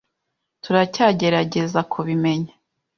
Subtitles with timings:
[0.63, 2.53] Turacyagerageza kubimenya.